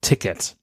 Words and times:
Ticket. 0.00 0.56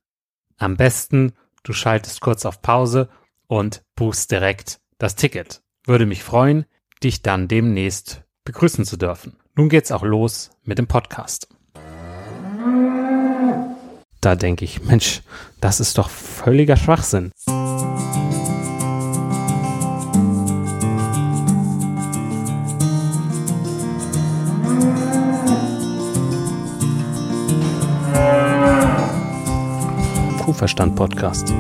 Am 0.58 0.78
besten, 0.78 1.34
du 1.64 1.74
schaltest 1.74 2.22
kurz 2.22 2.46
auf 2.46 2.62
Pause 2.62 3.10
und 3.48 3.84
buchst 3.96 4.32
direkt 4.32 4.80
das 4.98 5.16
Ticket. 5.16 5.62
Würde 5.86 6.06
mich 6.06 6.24
freuen, 6.24 6.66
dich 7.04 7.22
dann 7.22 7.48
demnächst 7.48 8.24
begrüßen 8.46 8.86
zu 8.86 8.98
dürfen. 8.98 9.38
Nun 9.56 9.70
geht's 9.70 9.92
auch 9.92 10.04
los 10.04 10.52
mit 10.64 10.78
dem 10.78 10.88
Podcast. 10.88 11.50
Da 14.22 14.36
denke 14.36 14.66
ich, 14.66 14.82
Mensch, 14.84 15.22
das 15.62 15.80
ist 15.80 15.98
doch 15.98 16.10
völliger 16.10 16.78
Schwachsinn. 16.78 17.32
Kuhverstand 30.58 30.96
Podcast. 30.96 31.54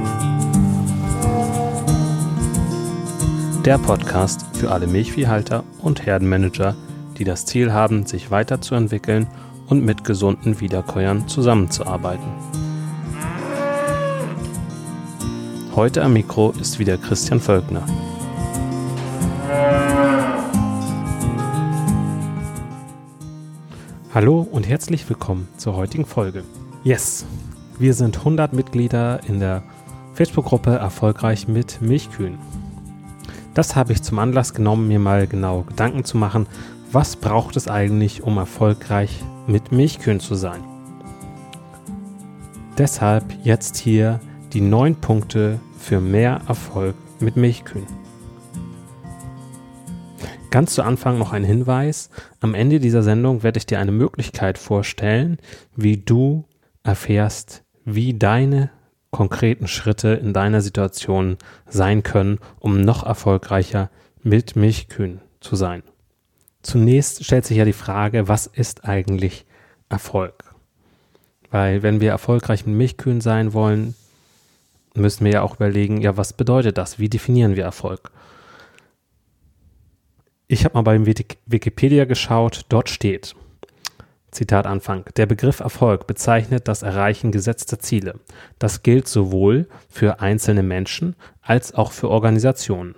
Der 3.64 3.78
Podcast 3.78 4.44
für 4.54 4.72
alle 4.72 4.88
Milchviehhalter 4.88 5.64
und 5.84 6.08
Herdenmanager, 6.08 6.76
die 7.20 7.24
das 7.24 7.46
Ziel 7.46 7.72
haben, 7.72 8.08
sich 8.08 8.32
weiterzuentwickeln 8.32 9.28
und 9.68 9.86
mit 9.86 10.04
gesunden 10.04 10.60
Wiederkäuern 10.62 11.28
zusammenzuarbeiten. 11.28 12.26
Heute 15.76 16.02
am 16.02 16.14
Mikro 16.14 16.56
ist 16.60 16.80
wieder 16.80 16.98
Christian 16.98 17.40
Völkner. 17.40 17.86
Hallo 24.12 24.42
und 24.52 24.68
herzlich 24.68 25.08
willkommen 25.08 25.48
zur 25.58 25.76
heutigen 25.76 26.08
Folge. 26.08 26.44
Yes, 26.84 27.28
wir 27.80 27.94
sind 27.94 28.18
100 28.18 28.54
Mitglieder 28.54 29.20
in 29.28 29.40
der 29.40 29.64
Facebook-Gruppe 30.14 30.72
Erfolgreich 30.72 31.48
mit 31.48 31.82
Milchkühen. 31.82 32.40
Das 33.54 33.76
habe 33.76 33.94
ich 33.94 34.02
zum 34.02 34.20
Anlass 34.20 34.54
genommen, 34.54 34.88
mir 34.88 35.00
mal 35.00 35.28
genau 35.28 35.62
Gedanken 35.62 36.04
zu 36.04 36.18
machen, 36.18 36.48
was 36.92 37.16
braucht 37.16 37.56
es 37.56 37.68
eigentlich, 37.68 38.24
um 38.24 38.38
erfolgreich 38.38 39.24
mit 39.46 39.72
Milchkühen 39.72 40.20
zu 40.20 40.36
sein. 40.36 40.64
Deshalb 42.78 43.26
jetzt 43.44 43.78
hier 43.78 44.20
die 44.54 44.62
neun 44.62 44.96
Punkte 44.96 45.60
für 45.78 46.00
mehr 46.00 46.42
Erfolg 46.48 46.96
mit 47.20 47.36
Milchkühen. 47.36 47.86
Ganz 50.50 50.74
zu 50.74 50.82
Anfang 50.82 51.20
noch 51.20 51.34
ein 51.34 51.44
Hinweis. 51.44 52.10
Am 52.40 52.56
Ende 52.56 52.80
dieser 52.80 53.04
Sendung 53.04 53.44
werde 53.44 53.58
ich 53.58 53.66
dir 53.66 53.80
eine 53.80 53.92
Möglichkeit 53.92 54.58
vorstellen, 54.58 55.38
wie 55.76 55.98
du 55.98 56.46
erfährst, 56.84 57.64
wie 57.88 58.14
deine 58.14 58.70
konkreten 59.12 59.68
Schritte 59.70 60.10
in 60.10 60.34
deiner 60.34 60.60
Situation 60.60 61.38
sein 61.68 62.04
können, 62.04 62.38
um 62.60 62.82
noch 62.82 63.06
erfolgreicher 63.06 63.90
mit 64.22 64.58
Milchkühen 64.58 65.22
zu 65.40 65.56
sein. 65.56 65.84
Zunächst 66.62 67.24
stellt 67.24 67.46
sich 67.46 67.56
ja 67.56 67.64
die 67.64 67.72
Frage, 67.72 68.28
was 68.28 68.46
ist 68.46 68.84
eigentlich 68.84 69.46
Erfolg? 69.88 70.54
Weil 71.50 71.82
wenn 71.82 72.02
wir 72.02 72.12
erfolgreich 72.12 72.66
mit 72.66 72.76
Milchkühen 72.76 73.22
sein 73.22 73.54
wollen, 73.54 73.96
müssen 74.94 75.24
wir 75.24 75.32
ja 75.32 75.42
auch 75.42 75.56
überlegen, 75.56 76.02
ja, 76.02 76.18
was 76.18 76.34
bedeutet 76.34 76.78
das? 76.78 77.00
Wie 77.00 77.08
definieren 77.08 77.56
wir 77.56 77.64
Erfolg? 77.64 78.12
Ich 80.50 80.66
habe 80.66 80.76
mal 80.76 80.82
beim 80.82 81.06
Wikipedia 81.06 82.04
geschaut, 82.04 82.66
dort 82.68 82.90
steht, 82.90 83.34
Zitat 84.32 84.68
Anfang. 84.68 85.06
Der 85.16 85.26
Begriff 85.26 85.62
Erfolg 85.62 86.06
bezeichnet 86.06 86.68
das 86.68 86.84
Erreichen 86.84 87.32
gesetzter 87.32 87.80
Ziele. 87.80 88.20
Das 88.60 88.84
gilt 88.84 89.08
sowohl 89.08 89.68
für 89.90 90.20
einzelne 90.20 90.64
Menschen 90.64 91.16
als 91.42 91.74
auch 91.74 91.92
für 91.92 92.10
Organisationen. 92.10 92.96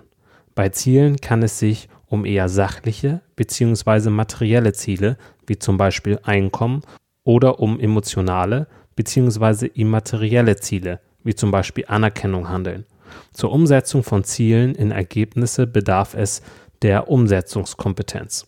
Bei 0.54 0.68
Zielen 0.70 1.18
kann 1.18 1.42
es 1.42 1.58
sich 1.58 1.88
um 2.06 2.24
eher 2.24 2.48
sachliche 2.48 3.20
bzw. 3.36 4.10
materielle 4.10 4.72
Ziele, 4.72 5.16
wie 5.46 5.58
zum 5.58 5.76
Beispiel 5.76 6.18
Einkommen, 6.24 6.82
oder 7.22 7.60
um 7.60 7.78
emotionale 7.78 8.66
bzw. 8.96 9.66
immaterielle 9.66 10.56
Ziele, 10.56 11.00
wie 11.22 11.34
zum 11.34 11.50
Beispiel 11.50 11.84
Anerkennung 11.86 12.48
handeln. 12.48 12.84
Zur 13.32 13.52
Umsetzung 13.52 14.02
von 14.02 14.24
Zielen 14.24 14.74
in 14.74 14.90
Ergebnisse 14.90 15.66
bedarf 15.66 16.14
es 16.14 16.42
der 16.82 17.08
Umsetzungskompetenz. 17.08 18.46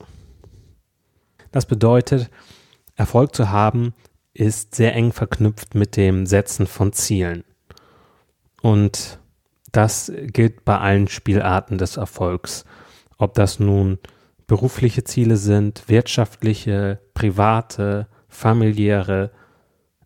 Das 1.52 1.66
bedeutet, 1.66 2.30
Erfolg 2.96 3.34
zu 3.34 3.50
haben 3.50 3.94
ist 4.34 4.74
sehr 4.74 4.94
eng 4.94 5.12
verknüpft 5.12 5.74
mit 5.74 5.96
dem 5.96 6.26
Setzen 6.26 6.66
von 6.66 6.92
Zielen. 6.92 7.44
Und 8.62 9.18
das 9.72 10.12
gilt 10.26 10.64
bei 10.64 10.78
allen 10.78 11.08
Spielarten 11.08 11.78
des 11.78 11.96
Erfolgs. 11.96 12.64
Ob 13.18 13.34
das 13.34 13.58
nun 13.58 13.98
berufliche 14.46 15.04
Ziele 15.04 15.36
sind, 15.36 15.88
wirtschaftliche, 15.88 17.00
private, 17.14 18.06
familiäre, 18.28 19.30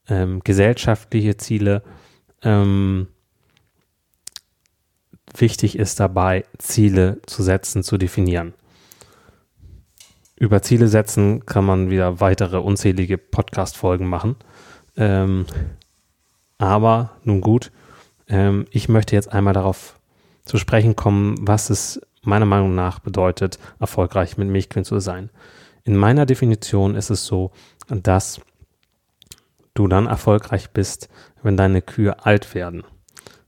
ähm, 0.09 0.41
gesellschaftliche 0.45 1.37
Ziele. 1.37 1.83
Ähm, 2.43 3.09
wichtig 5.37 5.79
ist 5.79 6.01
dabei, 6.01 6.45
Ziele 6.59 7.21
zu 7.27 7.43
setzen, 7.43 7.83
zu 7.83 7.99
definieren. 7.99 8.55
Über 10.39 10.61
Ziele 10.61 10.89
setzen 10.89 11.47
kann 11.47 11.65
man 11.65 11.89
wieder 11.91 12.21
weitere 12.21 12.59
unzählige 12.59 13.17
Podcast-Folgen 13.17 14.07
machen. 14.07 14.37
Ähm, 14.97 15.47
aber 16.59 17.13
nun 17.25 17.41
gut, 17.41 17.73
ähm, 18.29 18.67
ich 18.71 18.91
möchte 18.91 19.17
jetzt 19.17 19.33
einmal 19.33 19.55
darauf 19.55 19.99
zu 20.45 20.59
sprechen 20.59 20.95
kommen, 20.95 21.37
was 21.41 21.71
es 21.71 22.01
meiner 22.23 22.45
Meinung 22.45 22.75
nach 22.75 22.99
bedeutet, 22.99 23.59
erfolgreich 23.81 24.37
mit 24.37 24.49
Milchkühen 24.49 24.85
zu 24.85 25.01
sein. 25.01 25.31
In 25.85 25.97
meiner 25.97 26.27
Definition 26.27 26.97
ist 26.97 27.09
es 27.11 27.25
so, 27.25 27.51
dass 27.89 28.41
du 29.73 29.89
dann 29.89 30.07
erfolgreich 30.07 30.71
bist, 30.71 31.09
wenn 31.43 31.57
deine 31.57 31.81
Kühe 31.81 32.27
alt 32.27 32.55
werden, 32.55 32.85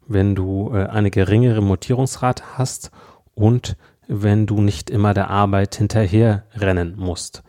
wenn 0.06 0.34
du 0.34 0.73
äh, 0.73 0.87
eine 0.87 1.11
geringere 1.11 1.61
Mutierungsrate 1.61 2.44
hast 2.56 2.91
und 3.34 3.76
wenn 4.08 4.46
du 4.46 4.60
nicht 4.60 4.90
immer 4.90 5.14
der 5.14 5.31
Arbeit 5.31 5.76
hinterher 5.76 6.44
rennen 6.55 6.94
musst. 6.96 7.43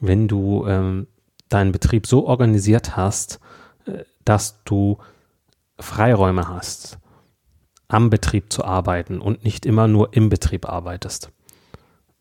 Wenn 0.00 0.28
du 0.28 0.66
ähm, 0.66 1.06
deinen 1.48 1.72
Betrieb 1.72 2.06
so 2.06 2.26
organisiert 2.26 2.96
hast, 2.96 3.40
äh, 3.86 4.04
dass 4.24 4.62
du 4.64 4.98
Freiräume 5.78 6.48
hast, 6.48 6.98
am 7.88 8.10
Betrieb 8.10 8.52
zu 8.52 8.64
arbeiten 8.64 9.20
und 9.20 9.44
nicht 9.44 9.64
immer 9.64 9.86
nur 9.86 10.14
im 10.14 10.28
Betrieb 10.28 10.68
arbeitest. 10.68 11.30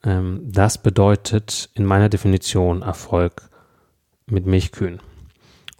Ähm, 0.04 0.42
das 0.44 0.78
bedeutet 0.78 1.69
in 1.74 1.86
meiner 1.86 2.10
Definition 2.10 2.83
Erfolg 2.83 3.50
mit 4.28 4.45
Milchkühen. 4.45 5.00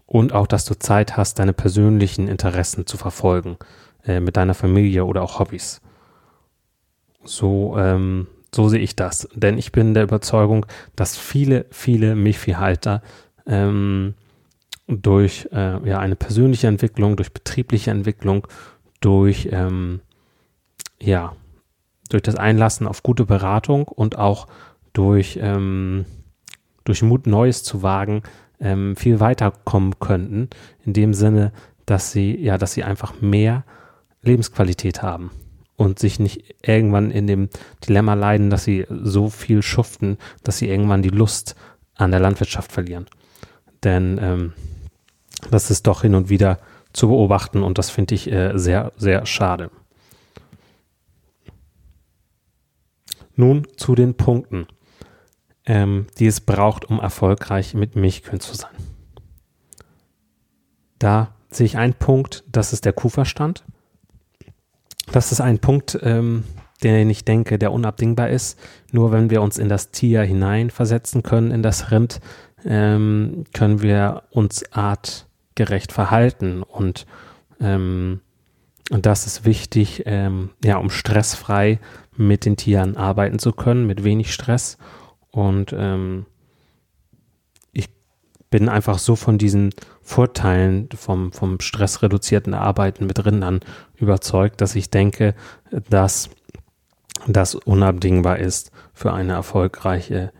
Und 0.06 0.34
auch, 0.34 0.48
dass 0.48 0.66
du 0.66 0.78
Zeit 0.78 1.18
hast, 1.18 1.40
deine 1.40 1.54
persönlichen 1.54 2.28
Interessen 2.28 2.86
zu 2.86 2.98
verfolgen, 2.98 3.58
äh, 4.04 4.20
mit 4.20 4.38
deiner 4.38 4.54
Familie 4.54 5.06
oder 5.06 5.22
auch 5.22 5.40
Hobbys. 5.40 5.82
So, 7.24 7.76
ähm, 7.78 8.28
so 8.54 8.70
sehe 8.70 8.80
ich 8.80 8.96
das. 8.96 9.28
Denn 9.34 9.58
ich 9.58 9.72
bin 9.72 9.94
der 9.94 10.04
Überzeugung, 10.04 10.66
dass 10.96 11.18
viele, 11.18 11.66
viele 11.72 12.16
Milchviehhalter 12.16 13.02
ähm, 13.46 14.16
durch 14.88 15.48
äh, 15.52 15.88
ja, 15.88 16.00
eine 16.00 16.16
persönliche 16.16 16.68
Entwicklung, 16.68 17.16
durch 17.16 17.32
betriebliche 17.32 17.92
Entwicklung, 17.92 18.48
durch 19.00 19.50
ähm, 19.52 20.02
ja, 21.00 21.34
durch 22.10 22.24
das 22.24 22.36
Einlassen 22.36 22.88
auf 22.88 23.04
gute 23.04 23.26
Beratung 23.26 23.88
und 23.88 24.18
auch 24.18 24.48
durch, 24.94 25.40
ähm, 25.42 26.06
durch 26.84 27.02
Mut, 27.02 27.26
Neues 27.26 27.64
zu 27.64 27.84
wagen, 27.84 28.24
ähm, 28.60 28.96
viel 28.96 29.20
weiterkommen 29.20 29.98
könnten. 30.00 30.50
In 30.86 30.94
dem 30.94 31.14
Sinne, 31.14 31.54
dass 31.86 32.12
sie, 32.12 32.38
ja, 32.38 32.58
dass 32.58 32.74
sie 32.74 32.84
einfach 32.84 33.22
mehr 33.22 33.64
Lebensqualität 34.22 35.02
haben 35.02 35.32
und 35.82 35.98
sich 35.98 36.20
nicht 36.20 36.56
irgendwann 36.62 37.10
in 37.10 37.26
dem 37.26 37.50
Dilemma 37.88 38.14
leiden, 38.14 38.52
dass 38.52 38.64
sie 38.64 38.86
so 38.90 39.30
viel 39.30 39.64
schuften, 39.64 40.18
dass 40.44 40.60
sie 40.60 40.70
irgendwann 40.70 41.02
die 41.02 41.10
Lust 41.10 41.56
an 41.96 42.12
der 42.12 42.20
Landwirtschaft 42.20 42.72
verlieren. 42.72 43.08
Denn 43.84 44.20
ähm, 44.22 44.54
das 45.50 45.72
ist 45.72 45.88
doch 45.88 46.04
hin 46.04 46.14
und 46.14 46.30
wieder 46.30 46.60
zu 46.94 47.08
beobachten 47.08 47.64
und 47.64 47.80
das 47.80 47.90
finde 47.90 48.14
ich 48.14 48.32
äh, 48.32 48.52
sehr, 48.60 48.92
sehr 48.96 49.26
schade. 49.26 49.72
Nun 53.36 53.66
zu 53.76 53.96
den 53.96 54.14
Punkten, 54.14 54.68
ähm, 55.66 56.06
die 56.20 56.28
es 56.28 56.42
braucht, 56.42 56.86
um 56.86 57.00
erfolgreich 57.00 57.74
mit 57.74 57.96
Milchkühen 57.96 58.40
zu 58.40 58.54
sein. 58.56 58.76
Da 61.00 61.34
sehe 61.50 61.66
ich 61.66 61.78
einen 61.78 61.96
Punkt, 61.96 62.44
das 62.52 62.72
ist 62.72 62.86
der 62.86 62.94
Kuhverstand. 62.94 63.64
Das 65.12 65.34
ist 65.34 65.42
ein 65.42 65.60
Punkt, 65.60 66.00
ähm, 66.04 66.46
den 66.84 67.10
ich 67.10 67.26
denke, 67.26 67.60
der 67.60 67.74
unabdingbar 67.74 68.30
ist. 68.30 68.58
Nur 68.92 69.12
wenn 69.12 69.30
wir 69.30 69.42
uns 69.42 69.58
in 69.58 69.68
das 69.68 69.92
Tier 69.92 70.22
hineinversetzen 70.22 71.22
können, 71.22 71.52
in 71.52 71.62
das 71.62 71.92
Rind, 71.92 72.22
ähm, 72.66 73.44
können 73.54 73.82
wir 73.82 74.24
uns 74.32 74.64
artgerecht 74.72 75.92
verhalten. 75.92 76.64
Und, 76.64 77.06
ähm, 77.60 78.22
und 78.90 79.06
das 79.06 79.28
ist 79.28 79.44
wichtig, 79.44 80.04
ähm, 80.06 80.52
ja, 80.64 80.78
um 80.78 80.90
stressfrei 80.90 81.80
mit 82.16 82.46
den 82.46 82.56
Tieren 82.56 82.96
arbeiten 82.96 83.38
zu 83.38 83.52
können, 83.52 83.86
mit 83.88 84.06
wenig 84.06 84.34
Stress. 84.34 84.78
Und 85.30 85.74
ähm, 85.78 86.26
ich 87.74 87.90
bin 88.50 88.70
einfach 88.70 88.98
so 88.98 89.18
von 89.18 89.38
diesen 89.38 89.72
Vorteilen 90.12 90.90
vom, 90.94 91.32
vom 91.32 91.62
stressreduzierten 91.62 92.54
Arbeiten 92.54 93.06
mit 93.06 93.24
Rindern 93.26 93.62
überzeugt, 93.96 94.60
dass 94.60 94.76
ich 94.76 94.92
denke, 94.92 95.36
dass 95.90 96.30
das 97.28 97.56
unabdingbar 97.56 98.38
ist 98.38 98.72
für 98.94 99.14
eine 99.14 99.32
erfolgreiche 99.32 100.34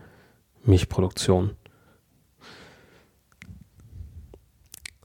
Milchproduktion. 0.62 1.52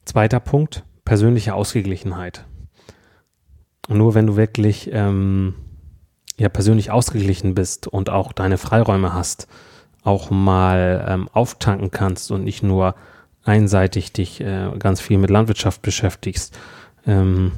Zweiter 0.04 0.42
Punkt, 0.42 0.84
persönliche 1.06 1.54
Ausgeglichenheit. 1.54 2.46
nur 3.88 4.16
wenn 4.16 4.28
du 4.28 4.36
wirklich 4.36 4.90
ähm, 4.92 5.56
ja 6.38 6.50
persönlich 6.50 6.92
ausgeglichen 6.92 7.56
bist 7.56 7.88
und 7.88 8.10
auch 8.10 8.34
deine 8.34 8.58
Freiräume 8.58 9.14
hast, 9.14 9.48
auch 10.04 10.30
mal 10.30 11.06
ähm, 11.08 11.30
auftanken 11.31 11.90
kannst 11.90 12.31
und 12.31 12.44
nicht 12.44 12.64
nur 12.64 12.96
einseitig 13.47 14.11
dich 14.11 14.41
äh, 14.41 14.71
ganz 14.77 15.01
viel 15.01 15.17
mit 15.17 15.29
Landwirtschaft 15.29 15.81
beschäftigst, 15.81 16.57
ähm, 17.05 17.53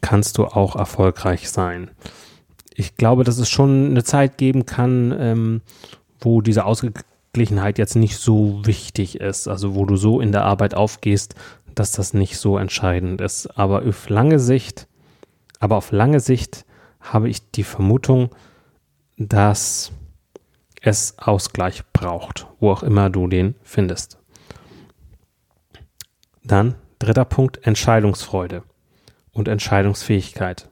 kannst 0.00 0.38
du 0.38 0.46
auch 0.46 0.76
erfolgreich 0.76 1.50
sein. 1.50 1.90
Ich 2.74 2.96
glaube, 2.96 3.24
dass 3.24 3.38
es 3.38 3.48
schon 3.48 3.90
eine 3.90 4.04
Zeit 4.04 4.38
geben 4.38 4.66
kann, 4.66 5.14
ähm, 5.18 5.60
wo 6.20 6.40
diese 6.40 6.64
Ausgeglichenheit 6.64 7.78
jetzt 7.78 7.96
nicht 7.96 8.16
so 8.16 8.60
wichtig 8.64 9.20
ist, 9.20 9.48
also 9.48 9.74
wo 9.74 9.84
du 9.84 9.96
so 9.96 10.20
in 10.20 10.32
der 10.32 10.44
Arbeit 10.44 10.74
aufgehst, 10.74 11.34
dass 11.74 11.92
das 11.92 12.14
nicht 12.14 12.38
so 12.38 12.58
entscheidend 12.58 13.20
ist. 13.20 13.58
Aber 13.58 13.82
auf 13.86 14.08
lange 14.08 14.38
Sicht, 14.38 14.86
aber 15.58 15.76
auf 15.76 15.92
lange 15.92 16.20
Sicht 16.20 16.64
habe 17.00 17.28
ich 17.28 17.50
die 17.50 17.64
Vermutung, 17.64 18.30
dass 19.16 19.92
es 20.80 21.18
Ausgleich 21.18 21.82
braucht, 21.92 22.46
wo 22.58 22.70
auch 22.70 22.82
immer 22.82 23.10
du 23.10 23.26
den 23.26 23.54
findest. 23.62 24.19
Dann 26.50 26.74
dritter 26.98 27.24
Punkt, 27.24 27.64
Entscheidungsfreude 27.64 28.64
und 29.30 29.46
Entscheidungsfähigkeit. 29.46 30.68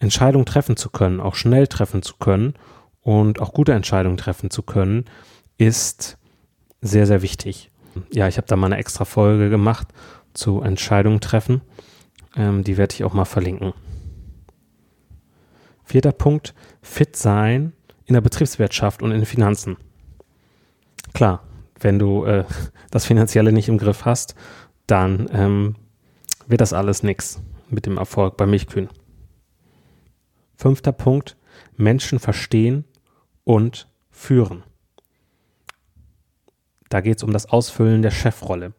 Entscheidungen 0.00 0.46
treffen 0.46 0.76
zu 0.76 0.90
können, 0.90 1.20
auch 1.20 1.36
schnell 1.36 1.68
treffen 1.68 2.02
zu 2.02 2.16
können 2.16 2.54
und 3.02 3.40
auch 3.40 3.52
gute 3.52 3.72
Entscheidungen 3.72 4.16
treffen 4.16 4.50
zu 4.50 4.64
können, 4.64 5.04
ist 5.58 6.18
sehr, 6.80 7.06
sehr 7.06 7.22
wichtig. 7.22 7.70
Ja, 8.12 8.26
ich 8.26 8.36
habe 8.36 8.48
da 8.48 8.56
mal 8.56 8.66
eine 8.66 8.78
extra 8.78 9.04
Folge 9.04 9.48
gemacht 9.48 9.86
zu 10.34 10.60
Entscheidungen 10.60 11.20
treffen. 11.20 11.60
Ähm, 12.34 12.64
die 12.64 12.78
werde 12.78 12.94
ich 12.94 13.04
auch 13.04 13.12
mal 13.12 13.24
verlinken. 13.24 13.74
Vierter 15.84 16.12
Punkt, 16.12 16.52
fit 16.82 17.14
sein 17.14 17.74
in 18.06 18.14
der 18.14 18.22
Betriebswirtschaft 18.22 19.02
und 19.02 19.12
in 19.12 19.18
den 19.18 19.26
Finanzen. 19.26 19.76
Klar, 21.12 21.44
wenn 21.80 21.98
du 21.98 22.24
äh, 22.24 22.44
das 22.90 23.06
Finanzielle 23.06 23.52
nicht 23.52 23.68
im 23.68 23.78
Griff 23.78 24.04
hast, 24.04 24.34
dann 24.86 25.28
ähm, 25.32 25.76
wird 26.46 26.60
das 26.60 26.72
alles 26.72 27.02
nichts 27.02 27.42
mit 27.68 27.86
dem 27.86 27.98
Erfolg 27.98 28.36
bei 28.36 28.46
Milchkühen. 28.46 28.88
Fünfter 30.56 30.92
Punkt, 30.92 31.36
Menschen 31.76 32.18
verstehen 32.18 32.84
und 33.44 33.88
führen. 34.10 34.62
Da 36.88 37.00
geht 37.00 37.18
es 37.18 37.22
um 37.22 37.32
das 37.32 37.46
Ausfüllen 37.46 38.02
der 38.02 38.10
Chefrolle. 38.10 38.72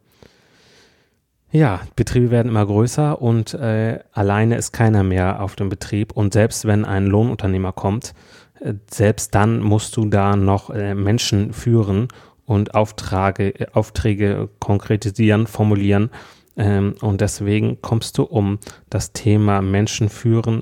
Ja, 1.52 1.82
Betriebe 1.96 2.32
werden 2.32 2.50
immer 2.50 2.66
größer 2.66 3.22
und 3.22 3.54
äh, 3.54 4.00
alleine 4.14 4.56
ist 4.56 4.72
keiner 4.72 5.04
mehr 5.04 5.42
auf 5.42 5.56
dem 5.56 5.68
Betrieb. 5.70 6.14
Und 6.14 6.34
selbst 6.34 6.66
wenn 6.66 6.86
ein 6.86 7.08
Lohnunternehmer 7.08 7.74
kommt, 7.74 8.14
äh, 8.60 8.74
selbst 8.90 9.36
dann 9.36 9.60
musst 9.60 9.98
du 9.98 10.06
da 10.06 10.36
noch 10.36 10.70
äh, 10.70 10.94
Menschen 10.94 11.52
führen 11.52 12.08
und 12.52 12.76
Auftrage, 12.76 13.70
Aufträge 13.72 14.50
konkretisieren, 14.60 15.48
formulieren. 15.48 16.10
Ähm, 16.58 16.96
und 17.00 17.22
deswegen 17.22 17.82
kommst 17.82 18.18
du 18.18 18.24
um 18.24 18.60
das 18.90 19.14
Thema 19.14 19.62
Menschen 19.62 20.10
führen, 20.10 20.62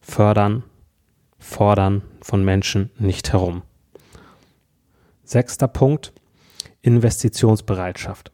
fördern, 0.00 0.64
fordern 1.38 2.02
von 2.22 2.44
Menschen 2.44 2.90
nicht 2.98 3.32
herum. 3.32 3.62
Sechster 5.22 5.68
Punkt, 5.68 6.12
Investitionsbereitschaft. 6.80 8.32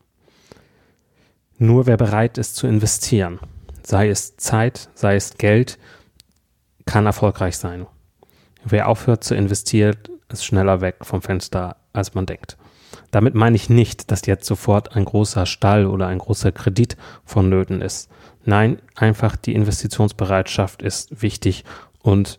Nur 1.59 1.87
wer 1.87 1.99
bereit 1.99 2.39
ist 2.39 2.57
zu 2.57 2.67
investieren, 2.67 3.39
sei 3.83 4.09
es 4.09 4.39
Zeit, 4.39 4.89
sei 4.95 5.17
es 5.17 5.37
Geld, 5.37 5.79
kann 6.87 7.05
erfolgreich 7.05 7.59
sein. 7.59 7.87
Wer 8.65 8.89
aufhört 8.89 9.25
zu 9.25 9.35
investieren, 9.35 9.97
ist 10.31 10.47
schneller 10.47 10.81
weg 10.81 10.97
vom 11.03 11.21
Fenster, 11.21 11.77
als 11.93 12.15
man 12.15 12.25
denkt. 12.25 12.58
Damit 13.11 13.35
meine 13.35 13.57
ich 13.57 13.71
nicht, 13.71 14.11
dass 14.11 14.27
jetzt 14.27 14.47
sofort 14.47 14.95
ein 14.97 15.05
großer 15.05 15.47
Stall 15.47 15.87
oder 15.87 16.07
ein 16.07 16.19
großer 16.19 16.53
Kredit 16.53 16.97
vonnöten 17.25 17.81
ist. 17.81 18.11
Nein, 18.45 18.81
einfach 18.95 19.37
die 19.37 19.55
Investitionsbereitschaft 19.55 20.83
ist 20.83 21.23
wichtig 21.23 21.65
und 22.01 22.39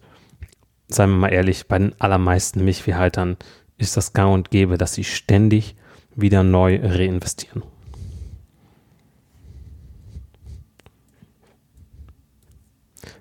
seien 0.88 1.12
wir 1.12 1.18
mal 1.18 1.34
ehrlich, 1.34 1.68
bei 1.68 1.78
den 1.78 1.94
allermeisten 2.00 2.64
Milchviehhaltern 2.64 3.38
ist 3.78 3.96
das 3.96 4.14
gang 4.14 4.34
und 4.34 4.52
gäbe, 4.52 4.78
dass 4.78 4.94
sie 4.94 5.04
ständig 5.04 5.76
wieder 6.16 6.44
neu 6.44 6.80
reinvestieren. 6.82 7.64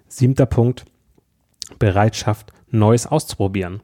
Siebter 0.08 0.46
Punkt, 0.46 0.84
Bereitschaft, 1.78 2.52
Neues 2.70 3.06
auszuprobieren. 3.06 3.82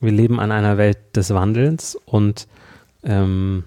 Wir 0.00 0.12
leben 0.12 0.40
an 0.40 0.52
einer 0.52 0.76
Welt 0.76 0.98
des 1.16 1.32
Wandelns 1.32 1.96
und 2.04 2.48
ähm, 3.02 3.64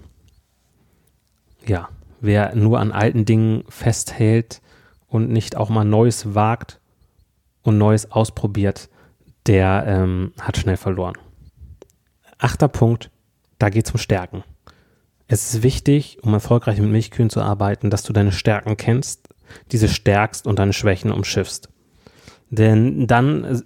ja, 1.66 1.88
wer 2.20 2.54
nur 2.54 2.80
an 2.80 2.92
alten 2.92 3.24
Dingen 3.24 3.64
festhält 3.68 4.60
und 5.08 5.30
nicht 5.30 5.56
auch 5.56 5.68
mal 5.68 5.84
Neues 5.84 6.34
wagt 6.34 6.80
und 7.62 7.78
Neues 7.78 8.10
ausprobiert, 8.12 8.88
der 9.46 9.84
ähm, 9.86 10.32
hat 10.40 10.58
schnell 10.58 10.76
verloren. 10.76 11.16
Achter 12.38 12.68
Punkt, 12.68 13.10
da 13.58 13.68
geht 13.68 13.86
es 13.86 13.92
um 13.92 13.98
Stärken. 13.98 14.44
Es 15.26 15.54
ist 15.54 15.62
wichtig, 15.62 16.18
um 16.22 16.32
erfolgreich 16.32 16.80
mit 16.80 16.90
Milchkühen 16.90 17.30
zu 17.30 17.42
arbeiten, 17.42 17.90
dass 17.90 18.02
du 18.02 18.12
deine 18.12 18.32
Stärken 18.32 18.76
kennst, 18.76 19.28
diese 19.72 19.88
stärkst 19.88 20.46
und 20.46 20.58
deine 20.58 20.72
Schwächen 20.72 21.10
umschiffst. 21.10 21.68
Denn 22.50 23.06
dann 23.06 23.44
äh, 23.44 23.60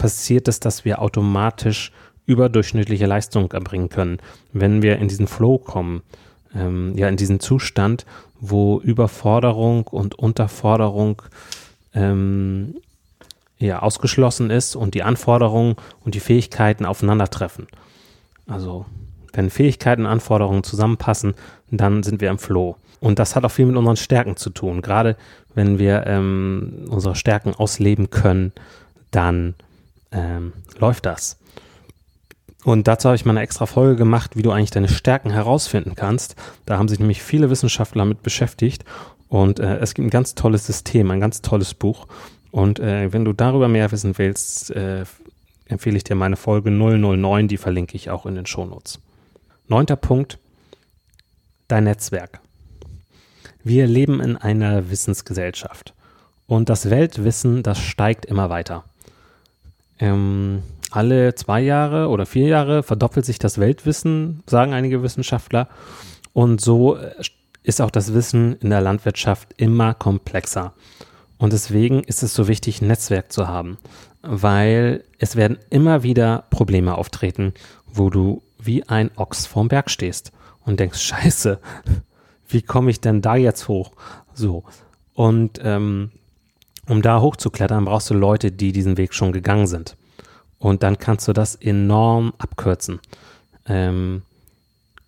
passiert 0.00 0.48
es, 0.48 0.60
dass 0.60 0.86
wir 0.86 1.02
automatisch 1.02 1.92
überdurchschnittliche 2.24 3.04
Leistung 3.04 3.52
erbringen 3.52 3.90
können, 3.90 4.18
wenn 4.52 4.80
wir 4.80 4.98
in 4.98 5.08
diesen 5.08 5.26
Flow 5.26 5.58
kommen, 5.58 6.02
ähm, 6.54 6.94
ja, 6.96 7.06
in 7.08 7.16
diesen 7.16 7.38
Zustand, 7.38 8.06
wo 8.40 8.80
Überforderung 8.80 9.86
und 9.86 10.18
Unterforderung 10.18 11.20
ähm, 11.94 12.76
ja, 13.58 13.80
ausgeschlossen 13.80 14.48
ist 14.48 14.74
und 14.74 14.94
die 14.94 15.02
Anforderungen 15.02 15.76
und 16.02 16.14
die 16.14 16.20
Fähigkeiten 16.20 16.86
aufeinandertreffen. 16.86 17.66
Also, 18.46 18.86
wenn 19.34 19.50
Fähigkeiten 19.50 20.06
und 20.06 20.10
Anforderungen 20.10 20.64
zusammenpassen, 20.64 21.34
dann 21.70 22.02
sind 22.02 22.22
wir 22.22 22.30
im 22.30 22.38
Flow. 22.38 22.76
Und 23.00 23.18
das 23.18 23.36
hat 23.36 23.44
auch 23.44 23.50
viel 23.50 23.66
mit 23.66 23.76
unseren 23.76 23.96
Stärken 23.96 24.36
zu 24.36 24.48
tun. 24.48 24.80
Gerade 24.80 25.16
wenn 25.54 25.78
wir 25.78 26.06
ähm, 26.06 26.86
unsere 26.88 27.14
Stärken 27.16 27.54
ausleben 27.54 28.08
können, 28.08 28.52
dann 29.10 29.54
ähm, 30.12 30.52
läuft 30.78 31.06
das. 31.06 31.38
Und 32.64 32.88
dazu 32.88 33.08
habe 33.08 33.16
ich 33.16 33.24
mal 33.24 33.32
eine 33.32 33.40
extra 33.40 33.66
Folge 33.66 33.96
gemacht, 33.96 34.36
wie 34.36 34.42
du 34.42 34.50
eigentlich 34.50 34.70
deine 34.70 34.88
Stärken 34.88 35.30
herausfinden 35.30 35.94
kannst. 35.94 36.36
Da 36.66 36.76
haben 36.76 36.88
sich 36.88 36.98
nämlich 36.98 37.22
viele 37.22 37.48
Wissenschaftler 37.48 38.04
mit 38.04 38.22
beschäftigt. 38.22 38.84
Und 39.28 39.60
äh, 39.60 39.78
es 39.78 39.94
gibt 39.94 40.06
ein 40.06 40.10
ganz 40.10 40.34
tolles 40.34 40.66
System, 40.66 41.10
ein 41.10 41.20
ganz 41.20 41.40
tolles 41.40 41.72
Buch. 41.72 42.06
Und 42.50 42.80
äh, 42.80 43.12
wenn 43.12 43.24
du 43.24 43.32
darüber 43.32 43.68
mehr 43.68 43.90
wissen 43.92 44.18
willst, 44.18 44.70
äh, 44.72 45.04
empfehle 45.66 45.96
ich 45.96 46.04
dir 46.04 46.16
meine 46.16 46.36
Folge 46.36 46.70
009, 46.70 47.48
die 47.48 47.56
verlinke 47.56 47.96
ich 47.96 48.10
auch 48.10 48.26
in 48.26 48.34
den 48.34 48.46
Shownotes. 48.46 49.00
Neunter 49.68 49.96
Punkt, 49.96 50.38
dein 51.68 51.84
Netzwerk. 51.84 52.40
Wir 53.62 53.86
leben 53.86 54.20
in 54.20 54.36
einer 54.36 54.90
Wissensgesellschaft 54.90 55.94
und 56.46 56.68
das 56.68 56.90
Weltwissen, 56.90 57.62
das 57.62 57.78
steigt 57.78 58.26
immer 58.26 58.50
weiter. 58.50 58.84
Ähm, 60.00 60.62
alle 60.90 61.34
zwei 61.34 61.60
Jahre 61.60 62.08
oder 62.08 62.26
vier 62.26 62.48
Jahre 62.48 62.82
verdoppelt 62.82 63.24
sich 63.24 63.38
das 63.38 63.58
Weltwissen, 63.58 64.42
sagen 64.46 64.72
einige 64.72 65.02
Wissenschaftler. 65.02 65.68
Und 66.32 66.60
so 66.60 66.96
äh, 66.96 67.12
ist 67.62 67.80
auch 67.80 67.90
das 67.90 68.14
Wissen 68.14 68.56
in 68.56 68.70
der 68.70 68.80
Landwirtschaft 68.80 69.54
immer 69.56 69.94
komplexer. 69.94 70.72
Und 71.38 71.52
deswegen 71.52 72.02
ist 72.02 72.22
es 72.22 72.34
so 72.34 72.48
wichtig, 72.48 72.82
ein 72.82 72.88
Netzwerk 72.88 73.32
zu 73.32 73.48
haben, 73.48 73.78
weil 74.22 75.04
es 75.18 75.36
werden 75.36 75.58
immer 75.70 76.02
wieder 76.02 76.44
Probleme 76.50 76.96
auftreten, 76.96 77.54
wo 77.86 78.10
du 78.10 78.42
wie 78.58 78.82
ein 78.88 79.10
Ochs 79.16 79.46
vorm 79.46 79.68
Berg 79.68 79.90
stehst 79.90 80.32
und 80.64 80.80
denkst, 80.80 80.98
scheiße, 81.02 81.60
wie 82.48 82.62
komme 82.62 82.90
ich 82.90 83.00
denn 83.00 83.22
da 83.22 83.36
jetzt 83.36 83.68
hoch? 83.68 83.92
So. 84.34 84.64
Und 85.14 85.60
ähm, 85.62 86.10
um 86.90 87.02
da 87.02 87.20
hochzuklettern, 87.20 87.84
brauchst 87.84 88.10
du 88.10 88.14
Leute, 88.14 88.50
die 88.50 88.72
diesen 88.72 88.96
Weg 88.96 89.14
schon 89.14 89.32
gegangen 89.32 89.68
sind. 89.68 89.96
Und 90.58 90.82
dann 90.82 90.98
kannst 90.98 91.28
du 91.28 91.32
das 91.32 91.54
enorm 91.54 92.34
abkürzen. 92.38 92.98
Ähm, 93.66 94.22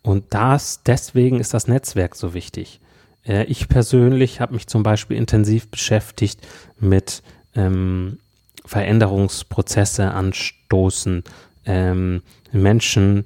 und 0.03 0.33
das, 0.33 0.83
deswegen 0.85 1.41
ist 1.41 1.55
das 1.55 1.67
Netzwerk 1.67 2.15
so 2.15 2.35
wichtig. 2.35 2.81
Äh, 3.27 3.45
ich 3.45 3.69
persönlich 3.69 4.41
habe 4.41 4.55
mich 4.55 4.69
zum 4.69 4.85
Beispiel 4.85 5.17
intensiv 5.17 5.69
beschäftigt 5.69 6.41
mit 6.79 7.23
ähm, 7.55 8.19
Veränderungsprozesse 8.65 10.13
anstoßen, 10.13 11.25
ähm, 11.67 12.23
Menschen 12.53 13.25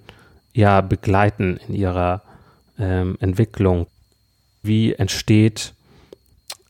ja 0.55 0.81
begleiten 0.81 1.61
in 1.69 1.75
ihrer 1.75 2.23
ähm, 2.79 3.19
Entwicklung. 3.21 3.87
Wie 4.63 4.95
entsteht 4.95 5.75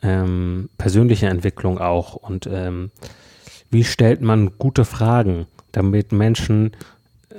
ähm, 0.02 0.68
persönliche 0.78 1.26
Entwicklung 1.26 1.78
auch 1.78 2.14
und 2.14 2.48
ähm, 2.50 2.90
wie 3.70 3.84
stellt 3.84 4.20
man 4.20 4.58
gute 4.58 4.84
Fragen, 4.84 5.46
damit 5.72 6.12
Menschen 6.12 6.72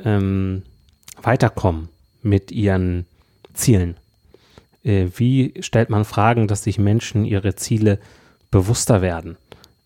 ähm, 0.03 0.63
weiterkommen 1.21 1.89
mit 2.21 2.51
ihren 2.51 3.05
Zielen? 3.53 3.97
Äh, 4.83 5.07
wie 5.15 5.53
stellt 5.61 5.89
man 5.89 6.05
Fragen, 6.05 6.47
dass 6.47 6.63
sich 6.63 6.77
Menschen 6.77 7.25
ihre 7.25 7.55
Ziele 7.55 7.99
bewusster 8.51 9.01
werden 9.01 9.37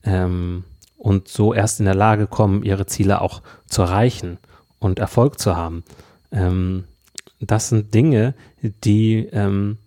ähm, 0.03 0.63
und 0.97 1.27
so 1.27 1.53
erst 1.53 1.79
in 1.79 1.85
der 1.85 1.95
Lage 1.95 2.27
kommen, 2.27 2.63
ihre 2.63 2.85
Ziele 2.85 3.21
auch 3.21 3.41
zu 3.67 3.83
erreichen 3.83 4.37
und 4.79 4.99
Erfolg 4.99 5.39
zu 5.39 5.55
haben? 5.55 5.83
Ähm, 6.31 6.85
das 7.39 7.69
sind 7.69 7.93
Dinge, 7.93 8.35
die 8.61 9.27
ähm, 9.31 9.77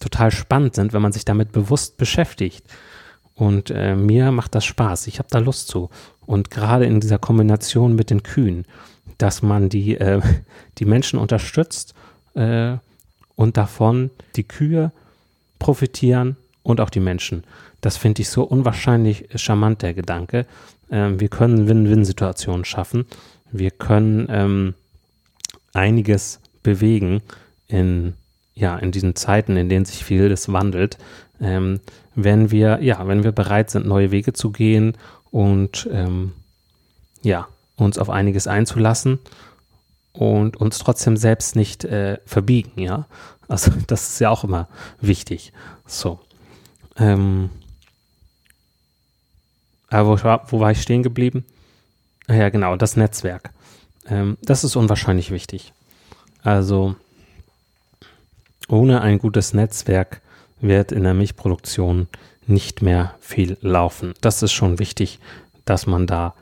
total 0.00 0.30
spannend 0.30 0.74
sind, 0.74 0.92
wenn 0.92 1.02
man 1.02 1.12
sich 1.12 1.24
damit 1.24 1.52
bewusst 1.52 1.96
beschäftigt. 1.96 2.64
Und 3.34 3.70
äh, 3.70 3.94
mir 3.94 4.32
macht 4.32 4.54
das 4.54 4.64
Spaß. 4.64 5.06
Ich 5.08 5.18
habe 5.18 5.28
da 5.30 5.38
Lust 5.38 5.68
zu. 5.68 5.90
Und 6.24 6.50
gerade 6.50 6.86
in 6.86 7.00
dieser 7.00 7.18
Kombination 7.18 7.94
mit 7.94 8.10
den 8.10 8.22
Kühen, 8.22 8.64
dass 9.18 9.42
man 9.42 9.68
die, 9.68 9.96
äh, 9.96 10.20
die 10.78 10.84
Menschen 10.84 11.18
unterstützt 11.18 11.94
äh, 12.34 12.76
und 13.34 13.56
davon 13.56 14.10
die 14.36 14.44
Kühe 14.44 14.90
profitieren 15.58 16.36
und 16.62 16.80
auch 16.80 16.90
die 16.90 17.00
Menschen. 17.00 17.44
Das 17.80 17.96
finde 17.96 18.22
ich 18.22 18.30
so 18.30 18.42
unwahrscheinlich 18.42 19.28
charmant, 19.36 19.82
der 19.82 19.94
Gedanke. 19.94 20.46
Ähm, 20.90 21.20
wir 21.20 21.28
können 21.28 21.68
Win-Win-Situationen 21.68 22.64
schaffen. 22.64 23.06
Wir 23.52 23.70
können 23.70 24.26
ähm, 24.30 24.74
einiges 25.72 26.40
bewegen 26.62 27.22
in, 27.68 28.14
ja, 28.56 28.76
in 28.78 28.90
diesen 28.90 29.14
Zeiten, 29.14 29.56
in 29.56 29.68
denen 29.68 29.84
sich 29.84 30.04
vieles 30.04 30.50
wandelt. 30.52 30.98
Ähm, 31.40 31.80
wenn 32.14 32.50
wir, 32.50 32.82
ja, 32.82 33.06
wenn 33.06 33.22
wir 33.22 33.32
bereit 33.32 33.70
sind, 33.70 33.86
neue 33.86 34.10
Wege 34.10 34.32
zu 34.32 34.50
gehen 34.50 34.96
und 35.30 35.88
ähm, 35.92 36.32
ja, 37.22 37.46
uns 37.76 37.98
auf 37.98 38.08
einiges 38.08 38.46
einzulassen 38.46 39.18
und 40.14 40.56
uns 40.56 40.78
trotzdem 40.78 41.18
selbst 41.18 41.54
nicht 41.54 41.84
äh, 41.84 42.18
verbiegen, 42.24 42.80
ja. 42.80 43.06
Also 43.46 43.70
das 43.86 44.08
ist 44.08 44.20
ja 44.20 44.30
auch 44.30 44.42
immer 44.42 44.68
wichtig. 45.00 45.52
So. 45.84 46.18
Ähm, 46.96 47.50
aber 49.88 50.08
wo, 50.08 50.50
wo 50.50 50.60
war 50.60 50.70
ich 50.70 50.80
stehen 50.80 51.02
geblieben? 51.02 51.44
Ja, 52.28 52.48
genau, 52.48 52.76
das 52.76 52.96
Netzwerk. 52.96 53.50
Ähm, 54.08 54.38
das 54.42 54.64
ist 54.64 54.74
unwahrscheinlich 54.74 55.30
wichtig. 55.30 55.74
Also 56.42 56.96
ohne 58.68 59.00
ein 59.00 59.18
gutes 59.18 59.54
Netzwerk 59.54 60.20
wird 60.60 60.92
in 60.92 61.04
der 61.04 61.14
Milchproduktion 61.14 62.08
nicht 62.46 62.82
mehr 62.82 63.14
viel 63.20 63.56
laufen. 63.60 64.14
Das 64.20 64.42
ist 64.42 64.52
schon 64.52 64.78
wichtig, 64.78 65.18
dass 65.64 65.86
man 65.86 66.06
da 66.06 66.34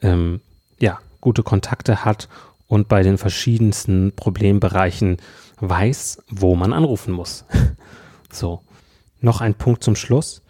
ähm, 0.00 0.40
ja, 0.78 0.98
gute 1.20 1.42
Kontakte 1.42 2.04
hat 2.04 2.28
und 2.66 2.88
bei 2.88 3.02
den 3.02 3.18
verschiedensten 3.18 4.12
Problembereichen 4.14 5.18
weiß, 5.60 6.22
wo 6.28 6.56
man 6.56 6.72
anrufen 6.72 7.12
muss. 7.12 7.44
so, 8.32 8.62
noch 9.20 9.40
ein 9.40 9.54
Punkt 9.54 9.84
zum 9.84 9.96
Schluss. 9.96 10.42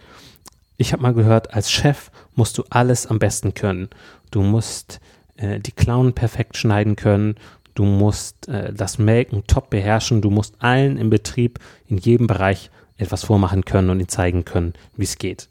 Ich 0.78 0.92
habe 0.92 1.02
mal 1.02 1.14
gehört, 1.14 1.54
als 1.54 1.70
Chef 1.70 2.10
musst 2.34 2.56
du 2.56 2.64
alles 2.70 3.06
am 3.06 3.18
besten 3.18 3.54
können. 3.54 3.90
Du 4.30 4.42
musst 4.42 5.00
äh, 5.36 5.60
die 5.60 5.72
Clown 5.72 6.14
perfekt 6.14 6.56
schneiden 6.56 6.96
können, 6.96 7.36
du 7.75 7.85
musst 7.85 8.49
äh, 8.49 8.73
das 8.73 8.99
Melken 8.99 9.47
top 9.47 9.71
beherrschen, 9.71 10.21
du 10.21 10.31
musst 10.31 10.55
allen 10.59 10.97
im 10.97 11.11
Betrieb 11.11 11.59
in 11.88 11.99
jedem 11.99 12.26
Bereich 12.26 12.71
etwas 12.97 13.25
vormachen 13.25 13.64
können 13.64 13.91
und 13.91 14.00
ihm 14.00 14.09
zeigen 14.09 14.45
können, 14.45 14.75
wie 14.97 15.05
es 15.05 15.19
geht. 15.19 15.49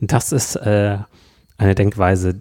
Das 0.00 0.32
ist 0.32 0.56
äh, 0.56 0.98
eine 1.58 1.74
Denkweise, 1.74 2.40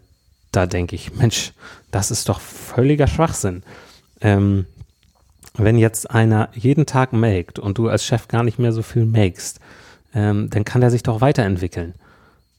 da 0.51 0.65
denke 0.65 0.96
ich, 0.96 1.15
Mensch, 1.15 1.53
das 1.92 2.12
ist 2.12 2.30
doch 2.30 2.39
völliger 2.39 3.08
Schwachsinn. 3.08 3.63
Ähm, 4.22 4.65
wenn 5.56 5.77
jetzt 5.77 6.10
einer 6.10 6.50
jeden 6.53 6.86
Tag 6.86 7.13
maked 7.13 7.60
und 7.60 7.77
du 7.77 7.88
als 7.88 8.06
Chef 8.06 8.27
gar 8.27 8.44
nicht 8.44 8.60
mehr 8.60 8.72
so 8.72 8.82
viel 8.82 9.06
makest, 9.06 9.60
ähm, 10.15 10.50
dann 10.50 10.65
kann 10.65 10.82
er 10.82 10.92
sich 10.92 11.03
doch 11.03 11.22
weiterentwickeln. 11.22 11.94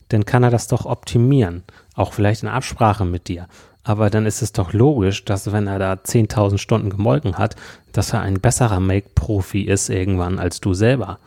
Dann 0.09 0.25
kann 0.25 0.43
er 0.43 0.51
das 0.51 0.69
doch 0.69 0.87
optimieren, 0.87 1.65
auch 1.95 2.13
vielleicht 2.13 2.43
in 2.43 2.49
Absprache 2.49 3.05
mit 3.05 3.29
dir. 3.29 3.49
Aber 3.85 4.09
dann 4.09 4.25
ist 4.25 4.41
es 4.43 4.53
doch 4.53 4.73
logisch, 4.73 5.25
dass 5.25 5.53
wenn 5.53 5.67
er 5.67 5.79
da 5.79 5.93
10.000 5.93 6.59
Stunden 6.59 6.91
gemolken 6.91 7.37
hat, 7.37 7.55
dass 7.93 8.13
er 8.13 8.23
ein 8.23 8.41
besserer 8.41 8.81
Make-Profi 8.81 9.63
ist 9.63 9.91
irgendwann 9.91 10.39
als 10.39 10.61
du 10.61 10.73
selber. 10.73 11.19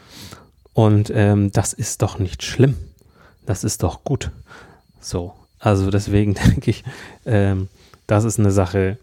Und 0.74 1.12
ähm, 1.14 1.52
das 1.52 1.74
ist 1.74 2.02
doch 2.02 2.20
nicht 2.20 2.44
schlimm. 2.44 2.76
Das 3.46 3.64
ist 3.64 3.84
doch 3.84 4.04
gut. 4.04 4.32
So, 5.00 5.34
also 5.60 5.90
deswegen 5.92 6.34
denke 6.46 6.72
ich, 6.72 6.84
ähm, 7.26 7.70
das 8.08 8.24
ist 8.24 8.40
eine 8.40 8.52
Sache, 8.52 8.98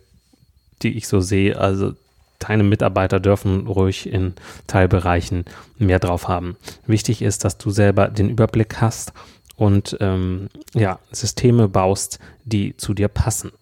die 0.83 0.97
ich 0.97 1.07
so 1.07 1.21
sehe. 1.21 1.59
Also 1.59 1.95
deine 2.41 2.65
Mitarbeiter 2.65 3.21
dürfen 3.21 3.67
ruhig 3.69 4.13
in 4.13 4.35
Teilbereichen 4.67 5.45
mehr 5.79 6.01
drauf 6.01 6.27
haben. 6.27 6.57
Wichtig 6.87 7.23
ist, 7.23 7.45
dass 7.45 7.57
du 7.57 7.71
selber 7.71 8.09
den 8.09 8.31
Überblick 8.31 8.81
hast 8.81 9.13
und 9.57 9.97
ähm, 10.01 10.49
ja, 10.75 10.99
Systeme 11.13 11.69
baust, 11.69 12.19
die 12.45 12.77
zu 12.77 12.95
dir 12.95 13.09
passen. 13.09 13.53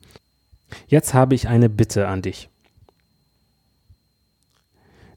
Jetzt 0.86 1.14
habe 1.14 1.34
ich 1.34 1.48
eine 1.48 1.68
Bitte 1.68 2.08
an 2.08 2.22
dich. 2.22 2.48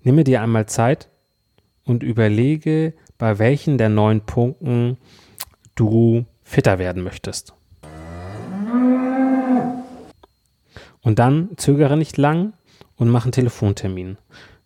Nimm 0.03 0.23
dir 0.23 0.41
einmal 0.41 0.67
Zeit 0.67 1.09
und 1.83 2.03
überlege, 2.03 2.93
bei 3.17 3.39
welchen 3.39 3.77
der 3.77 3.89
neun 3.89 4.21
Punkten 4.21 4.97
du 5.75 6.25
fitter 6.43 6.77
werden 6.77 7.03
möchtest. 7.03 7.53
Und 11.01 11.19
dann 11.19 11.49
zögere 11.57 11.97
nicht 11.97 12.17
lang 12.17 12.53
und 12.95 13.09
mach 13.09 13.23
einen 13.25 13.31
Telefontermin. 13.31 14.17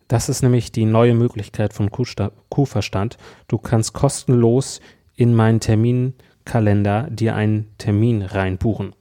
Das 0.08 0.28
ist 0.28 0.42
nämlich 0.42 0.72
die 0.72 0.86
neue 0.86 1.14
Möglichkeit 1.14 1.72
von 1.72 1.90
Kuhverstand. 1.90 3.16
Du 3.46 3.58
kannst 3.58 3.92
kostenlos 3.92 4.80
in 5.20 5.34
meinen 5.34 5.60
Terminkalender 5.60 7.08
dir 7.10 7.34
einen 7.34 7.68
Termin 7.76 8.22
reinbuchen. 8.22 8.94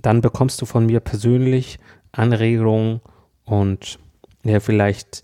Dann 0.00 0.22
bekommst 0.22 0.62
du 0.62 0.64
von 0.64 0.86
mir 0.86 1.00
persönlich 1.00 1.78
Anregungen 2.10 3.02
und 3.44 3.98
ja, 4.44 4.60
vielleicht 4.60 5.22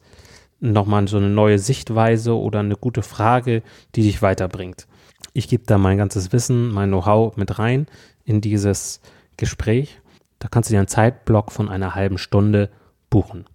nochmal 0.60 1.08
so 1.08 1.16
eine 1.16 1.30
neue 1.30 1.58
Sichtweise 1.58 2.36
oder 2.36 2.60
eine 2.60 2.76
gute 2.76 3.02
Frage, 3.02 3.62
die 3.94 4.02
dich 4.02 4.20
weiterbringt. 4.20 4.86
Ich 5.32 5.48
gebe 5.48 5.64
da 5.64 5.78
mein 5.78 5.96
ganzes 5.96 6.30
Wissen, 6.30 6.70
mein 6.72 6.90
Know-how 6.90 7.34
mit 7.38 7.58
rein 7.58 7.86
in 8.26 8.42
dieses 8.42 9.00
Gespräch. 9.38 9.98
Da 10.40 10.48
kannst 10.48 10.68
du 10.68 10.74
dir 10.74 10.80
einen 10.80 10.88
Zeitblock 10.88 11.52
von 11.52 11.70
einer 11.70 11.94
halben 11.94 12.18
Stunde 12.18 12.68
buchen. 13.08 13.46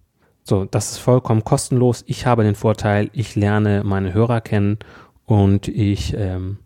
So, 0.42 0.64
das 0.64 0.90
ist 0.90 0.98
vollkommen 0.98 1.44
kostenlos. 1.44 2.02
Ich 2.08 2.26
habe 2.26 2.42
den 2.42 2.56
Vorteil, 2.56 3.10
ich 3.12 3.36
lerne 3.36 3.84
meine 3.84 4.12
Hörer 4.12 4.40
kennen 4.40 4.78
und 5.26 5.68
ich 5.68 6.14
ähm, 6.14 6.58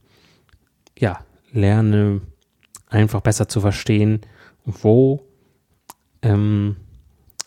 ja, 0.99 1.21
lerne 1.52 2.21
einfach 2.88 3.21
besser 3.21 3.49
zu 3.49 3.61
verstehen, 3.61 4.21
wo 4.64 5.23
ähm, 6.23 6.76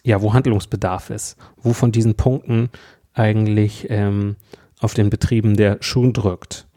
ja, 0.03 0.22
wo 0.22 0.34
Handlungsbedarf 0.34 1.10
ist, 1.10 1.38
wo 1.58 1.74
von 1.74 1.91
diesen 1.91 2.15
Punkten 2.15 2.70
eigentlich 3.13 3.88
ähm, 3.89 4.36
auf 4.79 4.93
den 4.93 5.10
Betrieben 5.10 5.55
der 5.55 5.77
Schuh 5.79 6.12
drückt. 6.12 6.67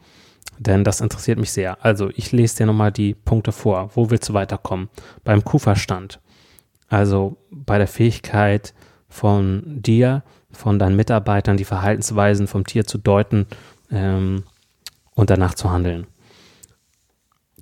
Denn 0.59 0.83
das 0.83 1.01
interessiert 1.01 1.37
mich 1.37 1.51
sehr. 1.51 1.83
Also 1.83 2.09
ich 2.15 2.31
lese 2.31 2.57
dir 2.57 2.65
nochmal 2.65 2.91
die 2.91 3.13
Punkte 3.13 3.51
vor. 3.51 3.91
Wo 3.95 4.09
willst 4.09 4.29
du 4.29 4.33
weiterkommen? 4.33 4.89
Beim 5.23 5.43
Kuhverstand. 5.43 6.19
Also 6.87 7.37
bei 7.51 7.77
der 7.77 7.87
Fähigkeit 7.87 8.73
von 9.09 9.63
dir, 9.65 10.23
von 10.51 10.79
deinen 10.79 10.95
Mitarbeitern, 10.95 11.57
die 11.57 11.65
Verhaltensweisen 11.65 12.47
vom 12.47 12.65
Tier 12.65 12.85
zu 12.85 12.97
deuten 12.97 13.45
ähm, 13.91 14.43
und 15.15 15.29
danach 15.29 15.55
zu 15.55 15.71
handeln. 15.71 16.07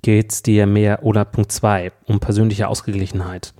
Geht 0.02 0.32
es 0.32 0.42
dir 0.42 0.66
mehr 0.66 1.02
oder 1.02 1.24
Punkt 1.24 1.50
2 1.50 1.92
um 2.06 2.20
persönliche 2.20 2.68
Ausgeglichenheit? 2.68 3.54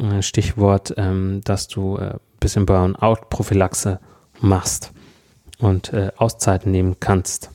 Äh, 0.00 0.22
Stichwort, 0.22 0.94
ähm, 0.96 1.40
dass 1.44 1.68
du 1.68 1.96
ein 1.96 2.10
äh, 2.12 2.18
bisschen 2.40 2.66
Burnout-Prophylaxe 2.66 4.00
machst 4.40 4.92
und 5.58 5.92
äh, 5.92 6.12
Auszeiten 6.16 6.70
nehmen 6.70 6.96
kannst. 7.00 7.50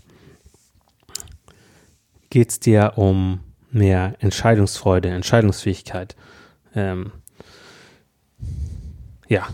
Geht 2.29 2.49
es 2.49 2.59
dir 2.59 2.93
um 2.95 3.41
mehr 3.69 4.15
Entscheidungsfreude, 4.19 5.09
Entscheidungsfähigkeit? 5.09 6.15
Ähm, 6.73 7.11
ja, 9.27 9.47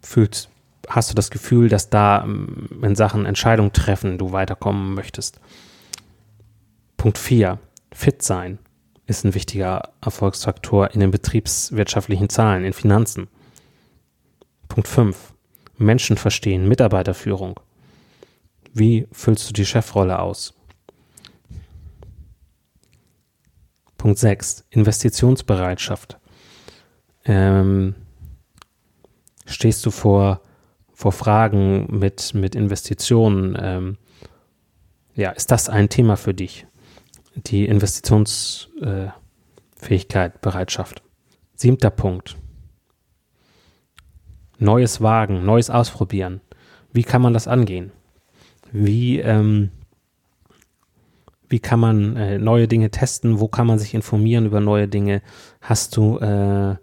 fühlst, 0.00 0.48
hast 0.94 1.10
du 1.10 1.14
das 1.14 1.30
Gefühl, 1.30 1.68
dass 1.68 1.90
da 1.90 2.22
ähm, 2.22 2.68
in 2.82 2.94
Sachen 2.94 3.26
Entscheidung 3.26 3.72
treffen 3.72 4.18
du 4.18 4.32
weiterkommen 4.32 4.94
möchtest? 4.94 5.40
Punkt 6.96 7.18
4. 7.18 7.58
Fit 7.92 8.22
sein 8.22 8.58
ist 9.06 9.24
ein 9.24 9.34
wichtiger 9.34 9.90
Erfolgsfaktor 10.00 10.92
in 10.92 11.00
den 11.00 11.10
betriebswirtschaftlichen 11.10 12.28
Zahlen, 12.28 12.64
in 12.64 12.72
Finanzen. 12.72 13.28
Punkt 14.68 14.88
5. 14.88 15.34
Menschen 15.78 16.16
verstehen, 16.16 16.68
Mitarbeiterführung. 16.68 17.58
Wie 18.72 19.08
füllst 19.12 19.48
du 19.48 19.52
die 19.52 19.66
Chefrolle 19.66 20.18
aus? 20.18 20.54
Punkt 23.98 24.18
6. 24.18 24.64
Investitionsbereitschaft. 24.70 26.18
Ähm, 27.24 27.94
stehst 29.46 29.84
du 29.84 29.90
vor, 29.90 30.40
vor 31.02 31.12
Fragen 31.12 31.98
mit, 31.98 32.32
mit 32.32 32.54
Investitionen? 32.54 33.58
Ähm, 33.60 33.98
ja, 35.16 35.30
ist 35.30 35.50
das 35.50 35.68
ein 35.68 35.88
Thema 35.88 36.16
für 36.16 36.32
dich? 36.32 36.64
Die 37.34 37.66
Investitionsfähigkeit, 37.66 40.34
äh, 40.36 40.38
Bereitschaft. 40.40 41.02
Siebter 41.56 41.90
Punkt. 41.90 42.36
Neues 44.58 45.00
Wagen, 45.00 45.44
Neues 45.44 45.70
Ausprobieren. 45.70 46.40
Wie 46.92 47.02
kann 47.02 47.20
man 47.20 47.34
das 47.34 47.48
angehen? 47.48 47.90
Wie, 48.70 49.18
ähm, 49.18 49.72
wie 51.48 51.58
kann 51.58 51.80
man 51.80 52.16
äh, 52.16 52.38
neue 52.38 52.68
Dinge 52.68 52.92
testen? 52.92 53.40
Wo 53.40 53.48
kann 53.48 53.66
man 53.66 53.80
sich 53.80 53.94
informieren 53.94 54.46
über 54.46 54.60
neue 54.60 54.86
Dinge? 54.86 55.20
Hast 55.60 55.96
du 55.96 56.18
äh, 56.18 56.76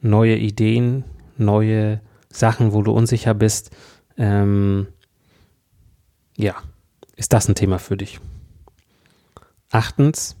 neue 0.00 0.36
Ideen, 0.36 1.02
neue 1.36 2.00
Sachen, 2.38 2.72
wo 2.72 2.82
du 2.82 2.92
unsicher 2.92 3.34
bist, 3.34 3.70
ähm, 4.16 4.88
ja, 6.36 6.54
ist 7.16 7.32
das 7.32 7.48
ein 7.48 7.54
Thema 7.54 7.78
für 7.78 7.96
dich. 7.96 8.20
Achtens, 9.70 10.36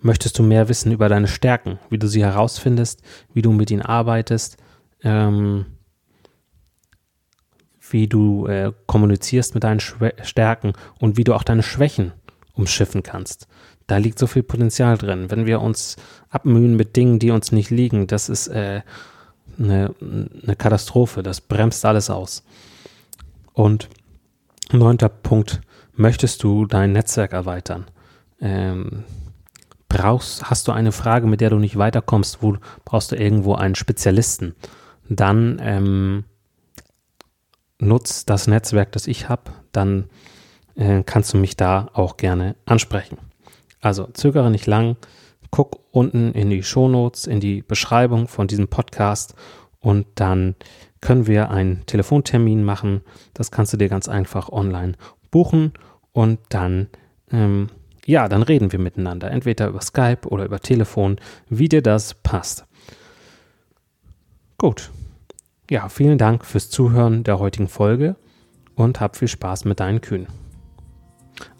möchtest 0.00 0.38
du 0.38 0.42
mehr 0.42 0.68
wissen 0.68 0.92
über 0.92 1.08
deine 1.08 1.28
Stärken, 1.28 1.78
wie 1.90 1.98
du 1.98 2.06
sie 2.06 2.24
herausfindest, 2.24 3.02
wie 3.32 3.42
du 3.42 3.52
mit 3.52 3.70
ihnen 3.70 3.82
arbeitest, 3.82 4.56
ähm, 5.02 5.66
wie 7.90 8.06
du 8.06 8.46
äh, 8.46 8.72
kommunizierst 8.86 9.54
mit 9.54 9.64
deinen 9.64 9.80
Schwä 9.80 10.12
Stärken 10.22 10.72
und 10.98 11.16
wie 11.16 11.24
du 11.24 11.34
auch 11.34 11.42
deine 11.42 11.62
Schwächen 11.62 12.12
umschiffen 12.54 13.02
kannst. 13.02 13.46
Da 13.86 13.96
liegt 13.96 14.18
so 14.18 14.26
viel 14.26 14.44
Potenzial 14.44 14.96
drin. 14.96 15.30
Wenn 15.30 15.46
wir 15.46 15.60
uns 15.60 15.96
abmühen 16.28 16.76
mit 16.76 16.96
Dingen, 16.96 17.18
die 17.18 17.32
uns 17.32 17.50
nicht 17.50 17.70
liegen, 17.70 18.06
das 18.06 18.28
ist 18.28 18.48
äh, 18.48 18.82
eine, 19.60 19.94
eine 20.00 20.56
Katastrophe. 20.56 21.22
Das 21.22 21.40
bremst 21.40 21.84
alles 21.84 22.10
aus. 22.10 22.44
Und 23.52 23.88
neunter 24.72 25.08
Punkt, 25.08 25.60
möchtest 25.94 26.42
du 26.42 26.66
dein 26.66 26.92
Netzwerk 26.92 27.32
erweitern? 27.32 27.86
Ähm, 28.40 29.04
brauchst, 29.88 30.48
hast 30.48 30.66
du 30.68 30.72
eine 30.72 30.92
Frage, 30.92 31.26
mit 31.26 31.40
der 31.40 31.50
du 31.50 31.56
nicht 31.56 31.76
weiterkommst, 31.76 32.42
wo 32.42 32.56
brauchst 32.84 33.12
du 33.12 33.16
irgendwo 33.16 33.54
einen 33.54 33.74
Spezialisten? 33.74 34.54
Dann 35.08 35.60
ähm, 35.62 36.24
nutz 37.78 38.24
das 38.24 38.46
Netzwerk, 38.46 38.92
das 38.92 39.06
ich 39.06 39.28
habe, 39.28 39.50
dann 39.72 40.08
äh, 40.76 41.02
kannst 41.04 41.34
du 41.34 41.38
mich 41.38 41.56
da 41.56 41.90
auch 41.92 42.16
gerne 42.16 42.56
ansprechen. 42.64 43.18
Also 43.80 44.06
zögere 44.12 44.50
nicht 44.50 44.66
lang, 44.66 44.96
guck 45.50 45.80
unten 45.90 46.32
in 46.32 46.50
die 46.50 46.62
Shownotes, 46.62 47.26
in 47.26 47.40
die 47.40 47.62
Beschreibung 47.62 48.28
von 48.28 48.46
diesem 48.46 48.68
Podcast 48.68 49.34
und 49.80 50.06
dann 50.14 50.54
können 51.00 51.26
wir 51.26 51.50
einen 51.50 51.84
Telefontermin 51.86 52.62
machen. 52.62 53.02
Das 53.34 53.50
kannst 53.50 53.72
du 53.72 53.76
dir 53.76 53.88
ganz 53.88 54.08
einfach 54.08 54.50
online 54.50 54.92
buchen 55.30 55.72
und 56.12 56.38
dann, 56.50 56.88
ähm, 57.32 57.68
ja, 58.04 58.28
dann 58.28 58.42
reden 58.42 58.72
wir 58.72 58.78
miteinander. 58.78 59.30
Entweder 59.30 59.68
über 59.68 59.80
Skype 59.80 60.26
oder 60.26 60.44
über 60.44 60.60
Telefon, 60.60 61.16
wie 61.48 61.68
dir 61.68 61.82
das 61.82 62.14
passt. 62.14 62.66
Gut. 64.58 64.90
Ja, 65.70 65.88
vielen 65.88 66.18
Dank 66.18 66.44
fürs 66.44 66.68
Zuhören 66.68 67.22
der 67.22 67.38
heutigen 67.38 67.68
Folge 67.68 68.16
und 68.74 69.00
hab 69.00 69.16
viel 69.16 69.28
Spaß 69.28 69.64
mit 69.64 69.78
deinen 69.78 70.00
Kühen. 70.00 70.26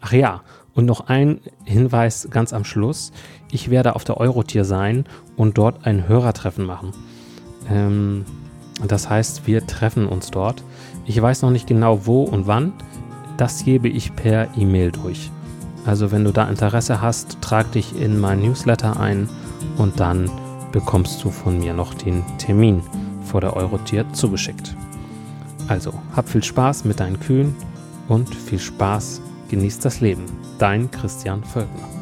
Ach 0.01 0.11
ja, 0.11 0.43
und 0.73 0.85
noch 0.85 1.07
ein 1.07 1.39
Hinweis 1.65 2.27
ganz 2.29 2.53
am 2.53 2.63
Schluss. 2.63 3.11
Ich 3.51 3.69
werde 3.69 3.95
auf 3.95 4.03
der 4.03 4.17
Eurotier 4.17 4.65
sein 4.65 5.05
und 5.35 5.57
dort 5.57 5.85
ein 5.85 6.07
Hörertreffen 6.07 6.65
machen. 6.65 6.91
Ähm, 7.69 8.25
das 8.87 9.09
heißt, 9.09 9.47
wir 9.47 9.65
treffen 9.67 10.07
uns 10.07 10.31
dort. 10.31 10.63
Ich 11.05 11.21
weiß 11.21 11.41
noch 11.41 11.51
nicht 11.51 11.67
genau 11.67 12.05
wo 12.05 12.23
und 12.23 12.47
wann. 12.47 12.73
Das 13.37 13.63
gebe 13.65 13.89
ich 13.89 14.15
per 14.15 14.55
E-Mail 14.57 14.91
durch. 14.91 15.29
Also 15.85 16.11
wenn 16.11 16.23
du 16.23 16.31
da 16.31 16.47
Interesse 16.47 17.01
hast, 17.01 17.37
trag 17.41 17.71
dich 17.71 17.99
in 17.99 18.19
mein 18.19 18.41
Newsletter 18.41 18.99
ein 18.99 19.27
und 19.77 19.99
dann 19.99 20.29
bekommst 20.71 21.23
du 21.23 21.31
von 21.31 21.59
mir 21.59 21.73
noch 21.73 21.93
den 21.93 22.23
Termin 22.37 22.81
vor 23.23 23.41
der 23.41 23.55
Eurotier 23.55 24.05
zugeschickt. 24.13 24.75
Also, 25.67 25.93
hab 26.15 26.27
viel 26.27 26.43
Spaß 26.43 26.85
mit 26.85 26.99
deinen 26.99 27.19
Kühen 27.19 27.55
und 28.07 28.33
viel 28.33 28.59
Spaß, 28.59 29.21
genießt 29.49 29.85
das 29.85 30.01
Leben. 30.01 30.25
Dein 30.61 30.91
Christian 30.91 31.43
Völkner. 31.43 32.00